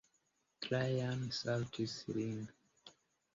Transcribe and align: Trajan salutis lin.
Trajan 0.65 1.21
salutis 1.41 1.95
lin. 2.17 2.41